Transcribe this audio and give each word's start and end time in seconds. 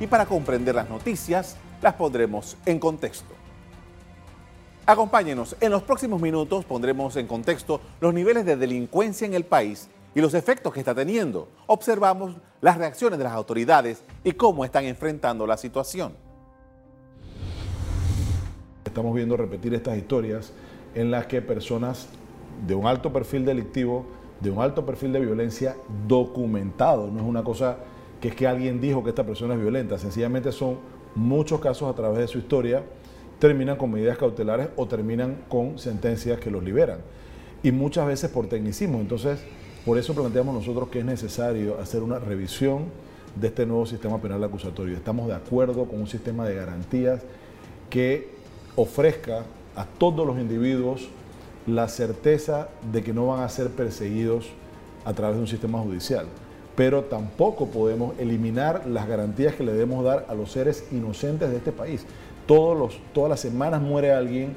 y 0.00 0.06
para 0.06 0.26
comprender 0.26 0.74
las 0.74 0.88
noticias 0.88 1.56
las 1.82 1.94
pondremos 1.94 2.56
en 2.66 2.80
contexto. 2.80 3.34
Acompáñenos, 4.86 5.54
en 5.60 5.70
los 5.70 5.82
próximos 5.82 6.20
minutos 6.20 6.64
pondremos 6.64 7.14
en 7.16 7.26
contexto 7.26 7.80
los 8.00 8.12
niveles 8.12 8.44
de 8.44 8.56
delincuencia 8.56 9.26
en 9.26 9.34
el 9.34 9.44
país 9.44 9.88
y 10.14 10.20
los 10.20 10.34
efectos 10.34 10.72
que 10.72 10.80
está 10.80 10.94
teniendo. 10.94 11.48
Observamos 11.66 12.34
las 12.60 12.76
reacciones 12.76 13.18
de 13.18 13.24
las 13.24 13.34
autoridades 13.34 14.02
y 14.24 14.32
cómo 14.32 14.64
están 14.64 14.84
enfrentando 14.86 15.46
la 15.46 15.56
situación. 15.56 16.14
Estamos 18.84 19.14
viendo 19.14 19.36
repetir 19.36 19.74
estas 19.74 19.96
historias 19.96 20.52
en 20.94 21.10
las 21.10 21.26
que 21.26 21.40
personas 21.40 22.08
de 22.66 22.74
un 22.74 22.86
alto 22.86 23.12
perfil 23.12 23.44
delictivo, 23.44 24.06
de 24.40 24.50
un 24.50 24.60
alto 24.60 24.84
perfil 24.84 25.12
de 25.12 25.20
violencia 25.20 25.76
documentado, 26.08 27.08
no 27.08 27.20
es 27.20 27.24
una 27.24 27.44
cosa 27.44 27.76
que 28.20 28.28
es 28.28 28.34
que 28.34 28.46
alguien 28.46 28.80
dijo 28.80 29.02
que 29.02 29.10
esta 29.10 29.24
persona 29.24 29.54
es 29.54 29.60
violenta, 29.60 29.98
sencillamente 29.98 30.52
son 30.52 30.78
muchos 31.14 31.60
casos 31.60 31.90
a 31.90 31.94
través 31.94 32.18
de 32.18 32.28
su 32.28 32.38
historia, 32.38 32.82
terminan 33.38 33.76
con 33.76 33.90
medidas 33.90 34.18
cautelares 34.18 34.68
o 34.76 34.86
terminan 34.86 35.38
con 35.48 35.78
sentencias 35.78 36.38
que 36.38 36.50
los 36.50 36.62
liberan. 36.62 36.98
Y 37.62 37.72
muchas 37.72 38.06
veces 38.06 38.30
por 38.30 38.46
tecnicismo. 38.48 39.00
Entonces, 39.00 39.40
por 39.84 39.98
eso 39.98 40.14
planteamos 40.14 40.54
nosotros 40.54 40.88
que 40.88 41.00
es 41.00 41.04
necesario 41.04 41.78
hacer 41.80 42.02
una 42.02 42.18
revisión 42.18 42.84
de 43.34 43.48
este 43.48 43.64
nuevo 43.64 43.86
sistema 43.86 44.20
penal 44.20 44.42
acusatorio. 44.44 44.96
Estamos 44.96 45.28
de 45.28 45.34
acuerdo 45.34 45.86
con 45.86 46.00
un 46.00 46.06
sistema 46.06 46.46
de 46.46 46.54
garantías 46.54 47.22
que 47.88 48.28
ofrezca 48.76 49.44
a 49.74 49.84
todos 49.84 50.26
los 50.26 50.38
individuos 50.38 51.08
la 51.66 51.88
certeza 51.88 52.68
de 52.92 53.02
que 53.02 53.12
no 53.12 53.28
van 53.28 53.42
a 53.42 53.48
ser 53.48 53.68
perseguidos 53.70 54.50
a 55.04 55.12
través 55.12 55.36
de 55.36 55.42
un 55.42 55.48
sistema 55.48 55.78
judicial. 55.78 56.26
Pero 56.80 57.04
tampoco 57.04 57.66
podemos 57.66 58.18
eliminar 58.18 58.86
las 58.86 59.06
garantías 59.06 59.54
que 59.54 59.62
le 59.62 59.72
debemos 59.72 60.02
dar 60.02 60.24
a 60.30 60.34
los 60.34 60.50
seres 60.50 60.86
inocentes 60.90 61.50
de 61.50 61.58
este 61.58 61.72
país. 61.72 62.06
Todos 62.46 62.78
los, 62.78 62.98
todas 63.12 63.28
las 63.28 63.40
semanas 63.40 63.82
muere 63.82 64.12
alguien 64.12 64.54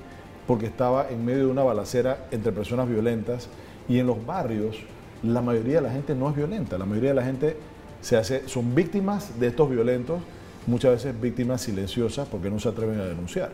porque 0.48 0.66
estaba 0.66 1.10
en 1.10 1.26
medio 1.26 1.40
de 1.40 1.52
una 1.52 1.64
balacera 1.64 2.28
entre 2.32 2.54
personas 2.54 2.88
violentas 2.88 3.50
y 3.90 4.00
en 4.00 4.08
los 4.08 4.26
barrios 4.26 4.78
la 5.22 5.42
mayoría 5.42 5.76
de 5.76 5.82
la 5.82 5.92
gente 5.92 6.16
no 6.16 6.30
es 6.30 6.36
violenta, 6.38 6.78
la 6.78 6.86
mayoría 6.86 7.10
de 7.10 7.16
la 7.16 7.26
gente 7.26 7.58
se 8.00 8.16
hace, 8.16 8.48
son 8.48 8.74
víctimas 8.74 9.38
de 9.38 9.48
estos 9.48 9.70
violentos, 9.70 10.22
muchas 10.66 10.94
veces 10.94 11.20
víctimas 11.20 11.60
silenciosas 11.60 12.26
porque 12.30 12.50
no 12.50 12.58
se 12.58 12.70
atreven 12.70 13.02
a 13.02 13.06
denunciar. 13.06 13.52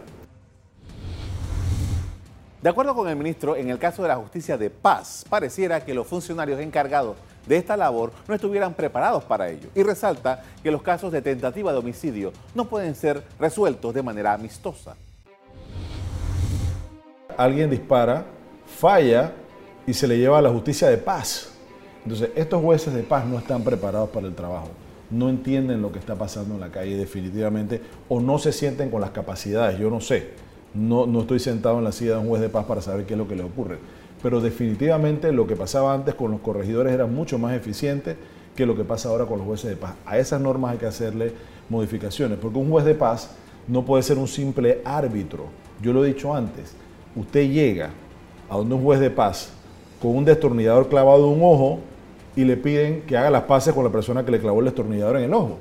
De 2.62 2.68
acuerdo 2.68 2.94
con 2.94 3.08
el 3.08 3.16
ministro, 3.16 3.56
en 3.56 3.70
el 3.70 3.80
caso 3.80 4.02
de 4.02 4.10
la 4.10 4.18
justicia 4.18 4.58
de 4.58 4.70
paz, 4.70 5.24
pareciera 5.30 5.86
que 5.86 5.94
los 5.94 6.06
funcionarios 6.06 6.60
encargados 6.60 7.16
de 7.48 7.56
esta 7.56 7.78
labor 7.78 8.12
no 8.28 8.36
estuvieran 8.36 8.74
preparados 8.74 9.24
para 9.24 9.50
ello 9.50 9.70
y 9.74 9.82
resalta 9.82 10.44
que 10.62 10.70
los 10.70 10.82
casos 10.82 11.10
de 11.14 11.22
tentativa 11.22 11.72
de 11.72 11.78
homicidio 11.78 12.34
no 12.54 12.66
pueden 12.66 12.96
ser 12.96 13.24
resueltos 13.40 13.94
de 13.94 14.04
manera 14.04 14.34
amistosa. 14.34 14.98
Alguien 17.38 17.70
dispara, 17.70 18.26
falla 18.78 19.32
y 19.88 19.94
se 19.94 20.06
le 20.06 20.18
lleva 20.18 20.40
a 20.40 20.42
la 20.42 20.50
justicia 20.50 20.90
de 20.90 20.98
paz. 20.98 21.54
Entonces, 22.04 22.32
estos 22.36 22.62
jueces 22.62 22.94
de 22.94 23.04
paz 23.04 23.26
no 23.26 23.40
están 23.40 23.64
preparados 23.64 24.10
para 24.10 24.28
el 24.28 24.36
trabajo, 24.36 24.68
no 25.10 25.30
entienden 25.30 25.82
lo 25.82 25.94
que 25.94 26.00
está 26.00 26.16
pasando 26.16 26.56
en 26.56 26.60
la 26.60 26.72
calle 26.72 26.98
definitivamente 26.98 27.82
o 28.10 28.20
no 28.20 28.38
se 28.38 28.52
sienten 28.52 28.90
con 28.90 29.00
las 29.00 29.12
capacidades, 29.12 29.80
yo 29.80 29.90
no 29.90 30.02
sé 30.02 30.49
no, 30.74 31.06
no 31.06 31.22
estoy 31.22 31.40
sentado 31.40 31.78
en 31.80 31.84
la 31.84 31.92
silla 31.92 32.12
de 32.14 32.18
un 32.20 32.28
juez 32.28 32.42
de 32.42 32.50
paz 32.50 32.66
para 32.66 32.82
saber 32.82 33.06
qué 33.06 33.14
es 33.14 33.18
lo 33.18 33.28
que 33.28 33.36
le 33.36 33.44
ocurre. 33.44 33.78
Pero 34.22 34.42
definitivamente 34.42 35.32
lo 35.32 35.48
que 35.48 35.56
pasaba 35.56 35.94
antes 35.94 36.16
con 36.16 36.32
los 36.32 36.42
corregidores 36.42 36.94
era 36.94 37.06
mucho 37.06 37.40
más 37.40 37.54
eficiente 37.56 38.18
que 38.56 38.66
lo 38.66 38.76
que 38.76 38.84
pasa 38.84 39.10
ahora 39.10 39.26
con 39.26 39.38
los 39.38 39.48
jueces 39.48 39.70
de 39.70 39.78
paz. 39.78 39.94
A 40.06 40.18
esas 40.18 40.42
normas 40.42 40.74
hay 40.74 40.78
que 40.78 40.86
hacerle 40.86 41.34
modificaciones, 41.70 42.38
porque 42.38 42.58
un 42.58 42.70
juez 42.70 42.86
de 42.86 42.96
paz 42.96 43.32
no 43.68 43.86
puede 43.86 44.04
ser 44.04 44.18
un 44.18 44.28
simple 44.28 44.82
árbitro. 44.84 45.46
Yo 45.82 45.94
lo 45.94 46.04
he 46.04 46.10
dicho 46.10 46.34
antes, 46.34 46.74
usted 47.16 47.50
llega 47.50 47.92
a 48.50 48.58
donde 48.58 48.76
un 48.76 48.84
juez 48.84 49.00
de 49.00 49.10
paz 49.10 49.52
con 50.02 50.16
un 50.16 50.26
destornillador 50.26 50.90
clavado 50.90 51.32
en 51.32 51.40
un 51.40 51.44
ojo 51.44 51.80
y 52.36 52.44
le 52.44 52.58
piden 52.58 53.02
que 53.04 53.18
haga 53.18 53.30
las 53.30 53.44
paces 53.44 53.74
con 53.74 53.84
la 53.84 53.92
persona 53.92 54.26
que 54.26 54.32
le 54.32 54.40
clavó 54.40 54.60
el 54.60 54.66
destornillador 54.66 55.18
en 55.18 55.24
el 55.24 55.34
ojo, 55.34 55.58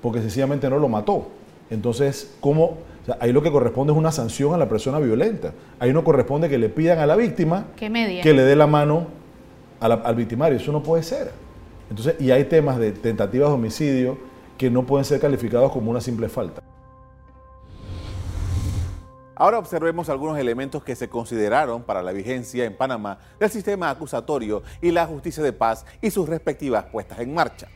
porque 0.00 0.20
sencillamente 0.20 0.68
no 0.70 0.78
lo 0.78 0.88
mató. 0.88 1.28
Entonces, 1.70 2.36
¿cómo 2.40 2.78
ahí 3.18 3.32
lo 3.32 3.42
que 3.42 3.50
corresponde 3.50 3.92
es 3.92 3.98
una 3.98 4.12
sanción 4.12 4.54
a 4.54 4.58
la 4.58 4.68
persona 4.68 4.98
violenta. 4.98 5.52
Ahí 5.78 5.92
no 5.92 6.04
corresponde 6.04 6.48
que 6.48 6.58
le 6.58 6.68
pidan 6.68 6.98
a 6.98 7.06
la 7.06 7.16
víctima 7.16 7.66
que 7.76 7.88
le 7.88 8.42
dé 8.42 8.56
la 8.56 8.66
mano 8.66 9.06
al 9.80 10.14
victimario. 10.14 10.58
Eso 10.58 10.72
no 10.72 10.82
puede 10.82 11.02
ser. 11.02 11.32
Entonces, 11.88 12.16
y 12.20 12.30
hay 12.30 12.44
temas 12.44 12.78
de 12.78 12.92
tentativas 12.92 13.48
de 13.48 13.54
homicidio 13.54 14.18
que 14.56 14.70
no 14.70 14.84
pueden 14.84 15.04
ser 15.04 15.20
calificados 15.20 15.72
como 15.72 15.90
una 15.90 16.00
simple 16.00 16.28
falta. 16.28 16.62
Ahora 19.34 19.58
observemos 19.58 20.10
algunos 20.10 20.38
elementos 20.38 20.84
que 20.84 20.94
se 20.94 21.08
consideraron 21.08 21.82
para 21.82 22.02
la 22.02 22.12
vigencia 22.12 22.66
en 22.66 22.76
Panamá 22.76 23.18
del 23.38 23.48
sistema 23.48 23.88
acusatorio 23.88 24.62
y 24.82 24.90
la 24.90 25.06
justicia 25.06 25.42
de 25.42 25.54
paz 25.54 25.86
y 26.02 26.10
sus 26.10 26.28
respectivas 26.28 26.84
puestas 26.84 27.20
en 27.20 27.32
marcha. 27.32 27.68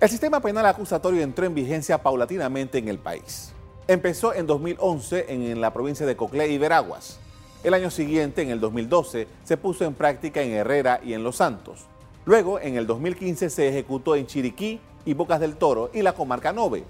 El 0.00 0.08
sistema 0.08 0.38
penal 0.38 0.64
acusatorio 0.64 1.22
entró 1.22 1.44
en 1.44 1.56
vigencia 1.56 1.98
paulatinamente 1.98 2.78
en 2.78 2.86
el 2.86 3.00
país. 3.00 3.52
Empezó 3.88 4.32
en 4.32 4.46
2011 4.46 5.26
en 5.28 5.60
la 5.60 5.72
provincia 5.72 6.06
de 6.06 6.14
Coclé 6.14 6.46
y 6.52 6.56
Veraguas. 6.56 7.18
El 7.64 7.74
año 7.74 7.90
siguiente, 7.90 8.42
en 8.42 8.50
el 8.50 8.60
2012, 8.60 9.26
se 9.42 9.56
puso 9.56 9.84
en 9.84 9.94
práctica 9.94 10.40
en 10.40 10.52
Herrera 10.52 11.00
y 11.02 11.14
en 11.14 11.24
Los 11.24 11.38
Santos. 11.38 11.86
Luego, 12.26 12.60
en 12.60 12.76
el 12.76 12.86
2015, 12.86 13.50
se 13.50 13.68
ejecutó 13.68 14.14
en 14.14 14.28
Chiriquí 14.28 14.78
y 15.04 15.14
Bocas 15.14 15.40
del 15.40 15.56
Toro 15.56 15.90
y 15.92 16.02
la 16.02 16.12
comarca 16.12 16.52
Nove. 16.52 16.84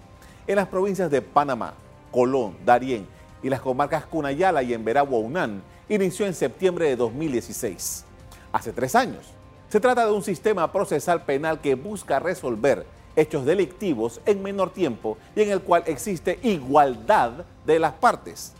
En 0.46 0.56
las 0.56 0.68
provincias 0.68 1.10
de 1.10 1.22
Panamá, 1.22 1.72
Colón, 2.12 2.58
Darién 2.66 3.06
y 3.42 3.48
las 3.48 3.62
comarcas 3.62 4.04
Cunayala 4.04 4.62
y 4.62 4.74
en 4.74 4.84
Veragua 4.84 5.18
Unán, 5.18 5.62
inició 5.88 6.26
en 6.26 6.34
septiembre 6.34 6.90
de 6.90 6.96
2016. 6.96 8.04
Hace 8.52 8.72
tres 8.74 8.94
años. 8.94 9.37
Se 9.68 9.80
trata 9.80 10.06
de 10.06 10.12
un 10.12 10.22
sistema 10.22 10.72
procesal 10.72 11.26
penal 11.26 11.60
que 11.60 11.74
busca 11.74 12.18
resolver 12.18 12.86
hechos 13.16 13.44
delictivos 13.44 14.18
en 14.24 14.42
menor 14.42 14.70
tiempo 14.70 15.18
y 15.36 15.42
en 15.42 15.50
el 15.50 15.60
cual 15.60 15.82
existe 15.86 16.38
igualdad 16.42 17.44
de 17.66 17.78
las 17.78 17.92
partes. 17.92 18.54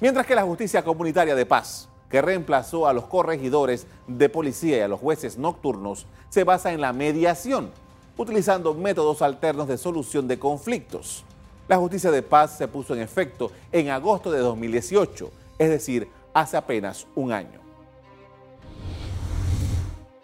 Mientras 0.00 0.24
que 0.24 0.34
la 0.34 0.44
justicia 0.44 0.82
comunitaria 0.82 1.34
de 1.34 1.44
paz, 1.44 1.90
que 2.08 2.22
reemplazó 2.22 2.86
a 2.86 2.94
los 2.94 3.04
corregidores 3.04 3.86
de 4.06 4.30
policía 4.30 4.78
y 4.78 4.80
a 4.80 4.88
los 4.88 4.98
jueces 4.98 5.36
nocturnos, 5.36 6.06
se 6.30 6.44
basa 6.44 6.72
en 6.72 6.80
la 6.80 6.94
mediación, 6.94 7.70
utilizando 8.16 8.72
métodos 8.72 9.20
alternos 9.20 9.68
de 9.68 9.76
solución 9.76 10.26
de 10.26 10.38
conflictos. 10.38 11.22
La 11.68 11.76
justicia 11.76 12.10
de 12.10 12.22
paz 12.22 12.56
se 12.56 12.66
puso 12.66 12.94
en 12.94 13.02
efecto 13.02 13.50
en 13.72 13.90
agosto 13.90 14.30
de 14.30 14.38
2018, 14.38 15.30
es 15.58 15.68
decir, 15.68 16.08
hace 16.32 16.56
apenas 16.56 17.06
un 17.14 17.32
año. 17.32 17.65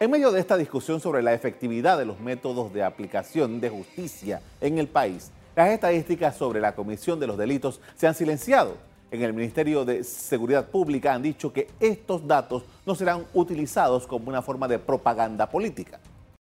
En 0.03 0.11
medio 0.11 0.33
de 0.33 0.41
esta 0.41 0.57
discusión 0.57 0.99
sobre 0.99 1.23
la 1.23 1.33
efectividad 1.33 1.97
de 1.97 2.05
los 2.05 2.19
métodos 2.19 2.73
de 2.73 2.83
aplicación 2.83 3.61
de 3.61 3.69
justicia 3.69 4.43
en 4.61 4.79
el 4.79 4.89
país, 4.89 5.31
las 5.55 5.69
estadísticas 5.69 6.37
sobre 6.37 6.59
la 6.61 6.75
comisión 6.75 7.21
de 7.21 7.29
los 7.29 7.39
delitos 7.39 7.81
se 7.95 8.09
han 8.09 8.15
silenciado. 8.17 8.77
En 9.13 9.23
el 9.23 9.33
Ministerio 9.33 9.85
de 9.85 10.03
Seguridad 10.03 10.67
Pública 10.67 11.15
han 11.15 11.23
dicho 11.23 11.53
que 11.53 11.69
estos 11.79 12.27
datos 12.27 12.65
no 12.85 12.97
serán 12.97 13.27
utilizados 13.33 14.09
como 14.09 14.29
una 14.29 14.43
forma 14.43 14.67
de 14.67 14.81
propaganda 14.81 15.49
política. 15.49 16.01